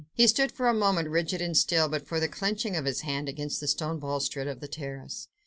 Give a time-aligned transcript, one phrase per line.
[0.15, 3.29] He stood for a moment, rigid and still, but for the clenching of his hand
[3.29, 5.27] against the stone balustrade of the terrace.